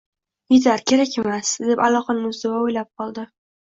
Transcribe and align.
Etar, 0.57 0.83
kerakmas, 0.93 1.53
deb 1.69 1.85
aloqani 1.91 2.29
uzdi 2.35 2.55
va 2.57 2.67
o`ylab 2.67 2.95
qoldi 3.01 3.33